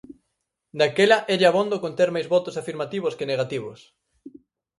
Daquela 0.79 1.17
élle 1.33 1.47
abondo 1.49 1.75
con 1.83 1.91
ter 1.99 2.09
máis 2.15 2.27
votos 2.35 2.55
afirmativos 2.61 3.15
que 3.17 3.29
negativos. 3.31 3.79